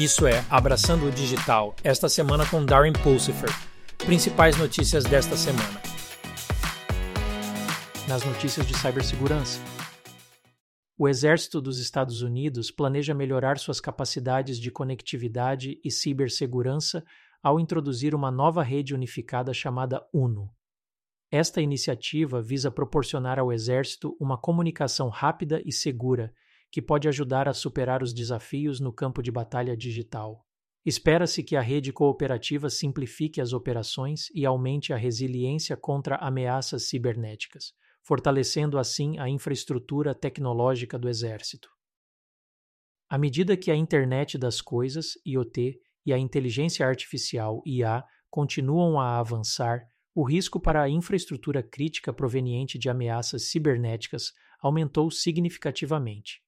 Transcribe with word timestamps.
Isso 0.00 0.26
é 0.26 0.42
Abraçando 0.48 1.08
o 1.08 1.10
Digital, 1.10 1.76
esta 1.84 2.08
semana 2.08 2.48
com 2.48 2.64
Darren 2.64 2.94
Pulsifer. 2.94 3.50
Principais 3.98 4.56
notícias 4.56 5.04
desta 5.04 5.36
semana. 5.36 5.78
Nas 8.08 8.24
notícias 8.24 8.66
de 8.66 8.74
cibersegurança. 8.78 9.60
O 10.96 11.06
Exército 11.06 11.60
dos 11.60 11.78
Estados 11.78 12.22
Unidos 12.22 12.70
planeja 12.70 13.12
melhorar 13.12 13.58
suas 13.58 13.78
capacidades 13.78 14.58
de 14.58 14.70
conectividade 14.70 15.78
e 15.84 15.90
cibersegurança 15.90 17.04
ao 17.42 17.60
introduzir 17.60 18.14
uma 18.14 18.30
nova 18.30 18.62
rede 18.62 18.94
unificada 18.94 19.52
chamada 19.52 20.02
UNO. 20.14 20.50
Esta 21.30 21.60
iniciativa 21.60 22.40
visa 22.40 22.70
proporcionar 22.70 23.38
ao 23.38 23.52
Exército 23.52 24.16
uma 24.18 24.38
comunicação 24.38 25.10
rápida 25.10 25.60
e 25.62 25.70
segura 25.70 26.32
que 26.70 26.80
pode 26.80 27.08
ajudar 27.08 27.48
a 27.48 27.52
superar 27.52 28.02
os 28.02 28.12
desafios 28.12 28.80
no 28.80 28.92
campo 28.92 29.22
de 29.22 29.30
batalha 29.30 29.76
digital. 29.76 30.46
Espera-se 30.84 31.42
que 31.42 31.56
a 31.56 31.60
rede 31.60 31.92
cooperativa 31.92 32.70
simplifique 32.70 33.40
as 33.40 33.52
operações 33.52 34.30
e 34.34 34.46
aumente 34.46 34.92
a 34.92 34.96
resiliência 34.96 35.76
contra 35.76 36.16
ameaças 36.16 36.88
cibernéticas, 36.88 37.72
fortalecendo 38.02 38.78
assim 38.78 39.18
a 39.18 39.28
infraestrutura 39.28 40.14
tecnológica 40.14 40.98
do 40.98 41.08
Exército. 41.08 41.68
À 43.10 43.18
medida 43.18 43.56
que 43.56 43.70
a 43.70 43.76
Internet 43.76 44.38
das 44.38 44.60
Coisas, 44.60 45.14
IoT, 45.26 45.78
e 46.06 46.12
a 46.12 46.18
inteligência 46.18 46.86
artificial, 46.86 47.60
IA, 47.66 48.02
continuam 48.30 48.98
a 48.98 49.18
avançar, 49.18 49.82
o 50.14 50.24
risco 50.24 50.58
para 50.58 50.82
a 50.82 50.88
infraestrutura 50.88 51.62
crítica 51.62 52.12
proveniente 52.12 52.78
de 52.78 52.88
ameaças 52.88 53.50
cibernéticas 53.50 54.32
aumentou 54.60 55.10
significativamente. 55.10 56.40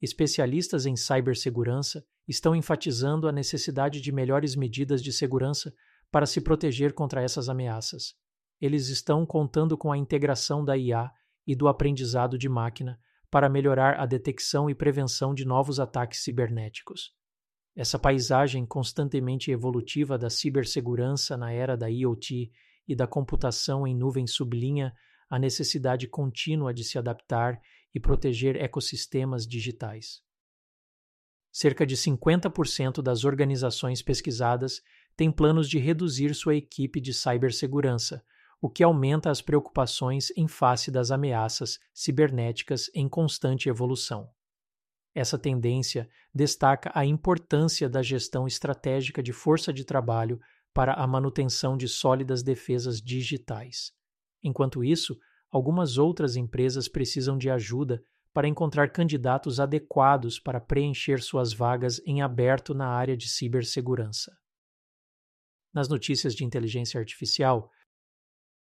Especialistas 0.00 0.86
em 0.86 0.94
cibersegurança 0.96 2.04
estão 2.26 2.54
enfatizando 2.54 3.26
a 3.26 3.32
necessidade 3.32 4.00
de 4.00 4.12
melhores 4.12 4.54
medidas 4.54 5.02
de 5.02 5.12
segurança 5.12 5.74
para 6.10 6.26
se 6.26 6.40
proteger 6.40 6.92
contra 6.92 7.22
essas 7.22 7.48
ameaças. 7.48 8.14
Eles 8.60 8.88
estão 8.88 9.26
contando 9.26 9.76
com 9.76 9.90
a 9.90 9.98
integração 9.98 10.64
da 10.64 10.76
IA 10.76 11.10
e 11.46 11.54
do 11.56 11.68
aprendizado 11.68 12.38
de 12.38 12.48
máquina 12.48 12.98
para 13.30 13.48
melhorar 13.48 14.00
a 14.00 14.06
detecção 14.06 14.70
e 14.70 14.74
prevenção 14.74 15.34
de 15.34 15.44
novos 15.44 15.78
ataques 15.80 16.22
cibernéticos. 16.22 17.12
Essa 17.76 17.98
paisagem 17.98 18.66
constantemente 18.66 19.50
evolutiva 19.50 20.18
da 20.18 20.30
cibersegurança 20.30 21.36
na 21.36 21.52
era 21.52 21.76
da 21.76 21.88
IoT 21.88 22.50
e 22.86 22.96
da 22.96 23.06
computação 23.06 23.86
em 23.86 23.94
nuvem 23.94 24.26
sublinha 24.26 24.92
a 25.30 25.38
necessidade 25.38 26.08
contínua 26.08 26.72
de 26.72 26.82
se 26.82 26.98
adaptar 26.98 27.60
e 27.94 28.00
proteger 28.00 28.56
ecossistemas 28.56 29.46
digitais. 29.46 30.22
Cerca 31.50 31.86
de 31.86 31.96
50% 31.96 33.02
das 33.02 33.24
organizações 33.24 34.02
pesquisadas 34.02 34.82
têm 35.16 35.32
planos 35.32 35.68
de 35.68 35.78
reduzir 35.78 36.34
sua 36.34 36.54
equipe 36.54 37.00
de 37.00 37.12
cibersegurança, 37.12 38.24
o 38.60 38.68
que 38.68 38.82
aumenta 38.82 39.30
as 39.30 39.40
preocupações 39.40 40.30
em 40.36 40.46
face 40.46 40.90
das 40.90 41.10
ameaças 41.10 41.78
cibernéticas 41.94 42.90
em 42.94 43.08
constante 43.08 43.68
evolução. 43.68 44.30
Essa 45.14 45.38
tendência 45.38 46.08
destaca 46.34 46.92
a 46.94 47.04
importância 47.04 47.88
da 47.88 48.02
gestão 48.02 48.46
estratégica 48.46 49.22
de 49.22 49.32
força 49.32 49.72
de 49.72 49.84
trabalho 49.84 50.40
para 50.72 50.92
a 50.92 51.06
manutenção 51.06 51.76
de 51.76 51.88
sólidas 51.88 52.42
defesas 52.42 53.00
digitais. 53.00 53.92
Enquanto 54.42 54.84
isso, 54.84 55.18
algumas 55.50 55.98
outras 55.98 56.36
empresas 56.36 56.88
precisam 56.88 57.36
de 57.36 57.50
ajuda 57.50 58.02
para 58.32 58.48
encontrar 58.48 58.90
candidatos 58.90 59.58
adequados 59.58 60.38
para 60.38 60.60
preencher 60.60 61.20
suas 61.20 61.52
vagas 61.52 62.00
em 62.06 62.22
aberto 62.22 62.74
na 62.74 62.88
área 62.88 63.16
de 63.16 63.28
cibersegurança. 63.28 64.32
Nas 65.72 65.88
notícias 65.88 66.34
de 66.34 66.44
inteligência 66.44 66.98
artificial, 66.98 67.70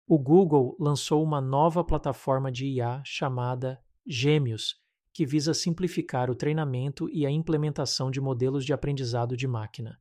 o 0.08 0.17
Google 0.17 0.75
lançou 0.79 1.24
uma 1.24 1.40
nova 1.40 1.84
plataforma 1.84 2.52
de 2.52 2.66
IA 2.66 3.02
chamada 3.06 3.79
Gêmeos, 4.08 4.75
que 5.13 5.25
visa 5.25 5.53
simplificar 5.53 6.29
o 6.29 6.35
treinamento 6.35 7.09
e 7.09 7.25
a 7.25 7.29
implementação 7.29 8.09
de 8.09 8.22
modelos 8.22 8.66
de 8.66 8.74
aprendizado 8.74 9.35
de 9.35 9.47
máquina. 9.47 10.00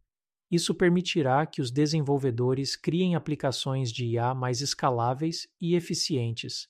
Isso 0.50 0.74
permitirá 0.74 1.44
que 1.44 1.60
os 1.60 1.70
desenvolvedores 1.70 2.74
criem 2.74 3.14
aplicações 3.14 3.92
de 3.92 4.06
IA 4.06 4.34
mais 4.34 4.60
escaláveis 4.60 5.46
e 5.60 5.74
eficientes. 5.74 6.68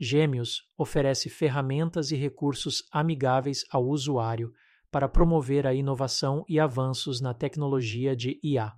Gêmeos 0.00 0.68
oferece 0.76 1.28
ferramentas 1.28 2.10
e 2.10 2.16
recursos 2.16 2.82
amigáveis 2.90 3.64
ao 3.70 3.86
usuário 3.86 4.52
para 4.90 5.08
promover 5.08 5.66
a 5.66 5.74
inovação 5.74 6.44
e 6.48 6.58
avanços 6.58 7.20
na 7.20 7.32
tecnologia 7.32 8.16
de 8.16 8.40
IA. 8.42 8.72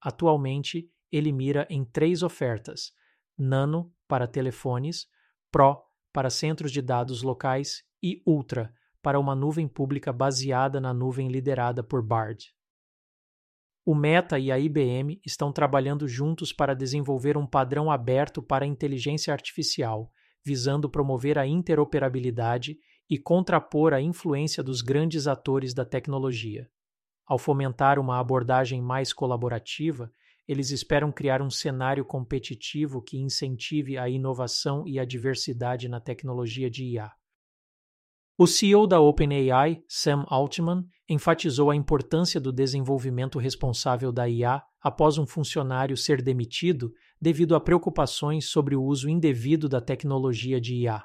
Atualmente, 0.00 0.88
ele 1.10 1.32
mira 1.32 1.66
em 1.68 1.84
três 1.84 2.22
ofertas: 2.22 2.92
Nano 3.36 3.92
para 4.06 4.28
telefones, 4.28 5.06
Pro 5.50 5.82
para 6.12 6.30
centros 6.30 6.70
de 6.70 6.82
dados 6.82 7.22
locais 7.22 7.82
e 8.02 8.22
Ultra 8.26 8.72
para 9.02 9.18
uma 9.18 9.34
nuvem 9.34 9.66
pública 9.66 10.12
baseada 10.12 10.80
na 10.80 10.94
nuvem 10.94 11.28
liderada 11.28 11.82
por 11.82 12.02
Bard. 12.02 12.54
O 13.84 13.96
Meta 13.96 14.38
e 14.38 14.52
a 14.52 14.58
IBM 14.58 15.20
estão 15.26 15.52
trabalhando 15.52 16.06
juntos 16.06 16.52
para 16.52 16.72
desenvolver 16.72 17.36
um 17.36 17.46
padrão 17.46 17.90
aberto 17.90 18.40
para 18.40 18.64
a 18.64 18.68
inteligência 18.68 19.32
artificial, 19.32 20.12
visando 20.44 20.88
promover 20.88 21.36
a 21.36 21.46
interoperabilidade 21.46 22.78
e 23.10 23.18
contrapor 23.18 23.92
a 23.92 24.00
influência 24.00 24.62
dos 24.62 24.82
grandes 24.82 25.26
atores 25.26 25.74
da 25.74 25.84
tecnologia. 25.84 26.68
Ao 27.26 27.38
fomentar 27.38 27.98
uma 27.98 28.20
abordagem 28.20 28.80
mais 28.80 29.12
colaborativa, 29.12 30.12
eles 30.46 30.70
esperam 30.70 31.10
criar 31.10 31.42
um 31.42 31.50
cenário 31.50 32.04
competitivo 32.04 33.02
que 33.02 33.18
incentive 33.18 33.98
a 33.98 34.08
inovação 34.08 34.86
e 34.86 34.98
a 34.98 35.04
diversidade 35.04 35.88
na 35.88 36.00
tecnologia 36.00 36.70
de 36.70 36.84
IA. 36.84 37.10
O 38.38 38.46
CEO 38.46 38.86
da 38.86 38.98
OpenAI, 38.98 39.82
Sam 39.86 40.24
Altman, 40.28 40.86
enfatizou 41.08 41.70
a 41.70 41.76
importância 41.76 42.40
do 42.40 42.50
desenvolvimento 42.50 43.38
responsável 43.38 44.10
da 44.10 44.28
IA 44.28 44.62
após 44.80 45.18
um 45.18 45.26
funcionário 45.26 45.96
ser 45.96 46.22
demitido 46.22 46.92
devido 47.20 47.54
a 47.54 47.60
preocupações 47.60 48.46
sobre 48.46 48.74
o 48.74 48.82
uso 48.82 49.08
indevido 49.08 49.68
da 49.68 49.80
tecnologia 49.80 50.60
de 50.60 50.74
IA. 50.76 51.04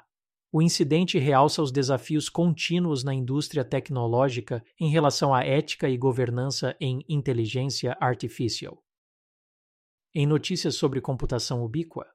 O 0.50 0.62
incidente 0.62 1.18
realça 1.18 1.60
os 1.60 1.70
desafios 1.70 2.30
contínuos 2.30 3.04
na 3.04 3.12
indústria 3.12 3.62
tecnológica 3.62 4.64
em 4.80 4.90
relação 4.90 5.34
à 5.34 5.44
ética 5.44 5.90
e 5.90 5.98
governança 5.98 6.74
em 6.80 7.04
inteligência 7.06 7.94
artificial. 8.00 8.82
Em 10.14 10.26
notícias 10.26 10.76
sobre 10.76 11.02
computação 11.02 11.62
ubíqua, 11.62 12.06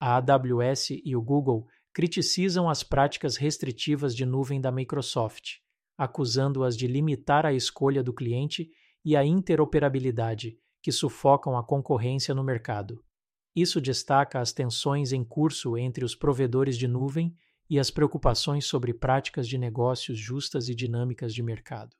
a 0.00 0.16
AWS 0.16 0.90
e 1.04 1.14
o 1.14 1.22
Google 1.22 1.68
criticizam 1.92 2.68
as 2.68 2.82
práticas 2.82 3.36
restritivas 3.36 4.14
de 4.16 4.24
nuvem 4.24 4.60
da 4.60 4.72
Microsoft, 4.72 5.58
acusando-as 5.96 6.76
de 6.76 6.86
limitar 6.86 7.44
a 7.44 7.52
escolha 7.52 8.02
do 8.02 8.12
cliente 8.12 8.70
e 9.04 9.14
a 9.14 9.24
interoperabilidade, 9.24 10.58
que 10.82 10.90
sufocam 10.90 11.56
a 11.56 11.64
concorrência 11.64 12.34
no 12.34 12.42
mercado. 12.42 13.04
Isso 13.54 13.80
destaca 13.80 14.40
as 14.40 14.52
tensões 14.52 15.12
em 15.12 15.22
curso 15.22 15.76
entre 15.76 16.04
os 16.04 16.14
provedores 16.14 16.78
de 16.78 16.88
nuvem 16.88 17.36
e 17.68 17.78
as 17.78 17.90
preocupações 17.90 18.64
sobre 18.64 18.94
práticas 18.94 19.46
de 19.46 19.58
negócios 19.58 20.18
justas 20.18 20.68
e 20.68 20.74
dinâmicas 20.74 21.34
de 21.34 21.42
mercado. 21.42 21.94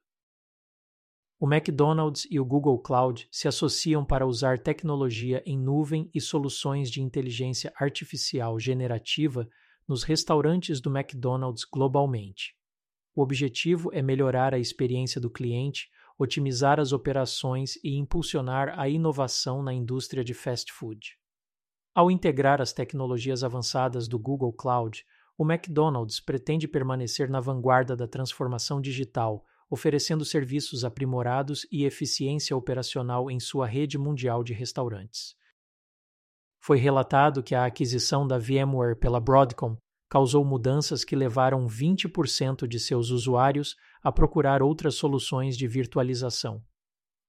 O 1.39 1.53
McDonald's 1.53 2.27
e 2.31 2.39
o 2.39 2.45
Google 2.45 2.79
Cloud 2.79 3.29
se 3.31 3.49
associam 3.49 4.05
para 4.05 4.27
usar 4.27 4.59
tecnologia 4.59 5.43
em 5.45 5.59
nuvem 5.59 6.09
e 6.15 6.21
soluções 6.21 6.91
de 6.91 7.03
inteligência 7.03 7.73
artificial 7.77 8.59
generativa 8.61 9.49
nos 9.89 10.03
restaurantes 10.03 10.81
do 10.81 10.97
McDonald's 10.97 11.65
globalmente. 11.65 12.55
O 13.15 13.23
objetivo 13.23 13.91
é 13.93 14.01
melhorar 14.01 14.55
a 14.55 14.59
experiência 14.59 15.21
do 15.21 15.31
cliente, 15.31 15.91
otimizar 16.19 16.81
as 16.81 16.93
operações 16.93 17.77
e 17.83 17.97
impulsionar 17.97 18.79
a 18.79 18.89
inovação 18.89 19.63
na 19.63 19.73
indústria 19.73 20.25
de 20.25 20.33
fast 20.33 20.73
food. 20.73 21.19
Ao 21.95 22.11
integrar 22.11 22.63
as 22.63 22.73
tecnologias 22.73 23.45
avançadas 23.45 24.09
do 24.09 24.19
Google 24.19 24.53
Cloud, 24.53 25.05
o 25.37 25.45
McDonald's 25.45 26.21
pretende 26.21 26.67
permanecer 26.67 27.29
na 27.29 27.41
vanguarda 27.41 27.97
da 27.97 28.07
transformação 28.07 28.81
digital, 28.81 29.45
oferecendo 29.69 30.25
serviços 30.25 30.85
aprimorados 30.85 31.67
e 31.71 31.85
eficiência 31.85 32.57
operacional 32.57 33.31
em 33.31 33.41
sua 33.41 33.67
rede 33.67 33.99
mundial 33.99 34.43
de 34.45 34.53
restaurantes. 34.53 35.35
Foi 36.65 36.79
relatado 36.79 37.43
que 37.43 37.57
a 37.57 37.65
aquisição 37.65 38.27
da 38.27 38.39
VMware 38.39 38.97
pela 38.97 39.19
Broadcom 39.19 39.77
causou 40.09 40.45
mudanças 40.45 41.05
que 41.05 41.17
levaram 41.17 41.67
20% 41.67 42.69
de 42.69 42.79
seus 42.79 43.11
usuários 43.11 43.75
a 44.01 44.13
procurar 44.13 44.63
outras 44.63 44.95
soluções 44.95 45.57
de 45.57 45.67
virtualização. 45.67 46.63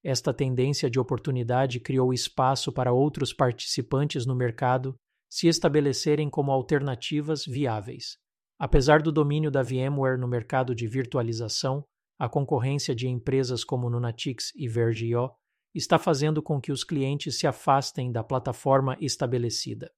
Esta 0.04 0.34
tendência 0.34 0.90
de 0.90 1.00
oportunidade 1.00 1.80
criou 1.80 2.14
espaço 2.14 2.72
para 2.72 2.92
outros 2.92 3.34
participantes 3.34 4.26
no 4.26 4.36
mercado 4.36 4.96
se 5.30 5.48
estabelecerem 5.48 6.30
como 6.30 6.52
alternativas 6.52 7.44
viáveis. 7.44 8.18
Apesar 8.60 9.02
do 9.02 9.12
domínio 9.12 9.50
da 9.50 9.64
VMware 9.64 10.20
no 10.20 10.28
mercado 10.28 10.76
de 10.76 10.86
virtualização, 10.86 11.84
a 12.20 12.30
concorrência 12.30 12.94
de 12.94 13.08
empresas 13.08 13.64
como 13.64 13.90
Nunatix 13.90 14.52
e 14.56 14.68
Vergio 14.68 15.32
está 15.74 15.98
fazendo 15.98 16.42
com 16.42 16.62
que 16.62 16.72
os 16.72 16.84
clientes 16.84 17.38
se 17.40 17.48
afastem 17.48 18.12
da 18.12 18.24
plataforma 18.24 18.96
estabelecida. 19.00 19.92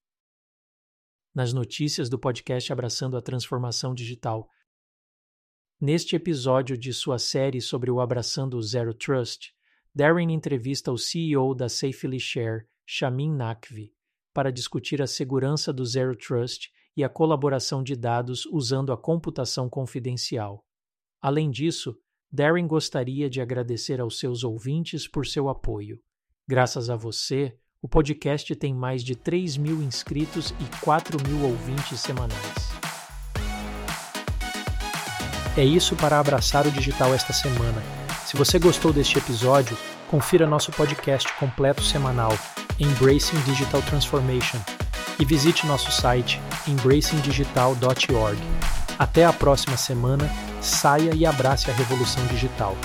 Nas 1.33 1.51
notícias 1.51 2.09
do 2.09 2.17
podcast 2.17 2.71
Abraçando 2.71 3.17
a 3.17 3.21
Transformação 3.21 3.93
Digital. 3.93 4.49
Neste 5.79 6.15
episódio 6.15 6.77
de 6.77 6.93
sua 6.93 7.19
série 7.19 7.59
sobre 7.59 7.91
o 7.91 7.99
Abraçando 7.99 8.55
o 8.55 8.61
Zero 8.61 8.93
Trust, 8.93 9.53
Darren 9.93 10.33
entrevista 10.33 10.91
o 10.91 10.97
CEO 10.97 11.53
da 11.53 11.67
Safely 11.67 12.19
Share, 12.19 12.65
Shamin 12.85 13.33
Nakvi, 13.33 13.93
para 14.33 14.51
discutir 14.51 15.01
a 15.01 15.07
segurança 15.07 15.73
do 15.73 15.85
Zero 15.85 16.15
Trust 16.15 16.71
e 16.95 17.03
a 17.03 17.09
colaboração 17.09 17.83
de 17.83 17.95
dados 17.95 18.45
usando 18.45 18.93
a 18.93 18.97
computação 18.97 19.69
confidencial. 19.69 20.65
Além 21.21 21.49
disso, 21.49 21.97
Darren 22.31 22.67
gostaria 22.67 23.29
de 23.29 23.39
agradecer 23.39 24.01
aos 24.01 24.19
seus 24.19 24.43
ouvintes 24.43 25.07
por 25.07 25.25
seu 25.25 25.47
apoio. 25.49 25.99
Graças 26.47 26.89
a 26.89 26.95
você, 26.95 27.55
o 27.81 27.87
podcast 27.87 28.55
tem 28.55 28.73
mais 28.73 29.03
de 29.03 29.15
3 29.15 29.57
mil 29.57 29.81
inscritos 29.81 30.53
e 30.59 30.83
4 30.83 31.17
mil 31.27 31.47
ouvintes 31.47 31.99
semanais. 31.99 32.75
É 35.57 35.63
isso 35.63 35.95
para 35.95 36.19
abraçar 36.19 36.67
o 36.67 36.71
digital 36.71 37.13
esta 37.13 37.31
semana. 37.31 37.81
Se 38.25 38.35
você 38.35 38.59
gostou 38.59 38.91
deste 38.91 39.17
episódio, 39.17 39.77
confira 40.09 40.45
nosso 40.45 40.71
podcast 40.71 41.31
completo 41.39 41.81
semanal, 41.81 42.31
Embracing 42.79 43.39
Digital 43.43 43.81
Transformation, 43.83 44.59
e 45.17 45.23
visite 45.23 45.65
nosso 45.65 45.91
site 45.91 46.41
embracingdigital.org. 46.67 48.39
Até 48.99 49.25
a 49.25 49.31
próxima 49.31 49.77
semana, 49.77 50.29
saia 50.65 51.13
e 51.13 51.25
abrace 51.25 51.69
a 51.69 51.73
revolução 51.73 52.25
digital. 52.25 52.75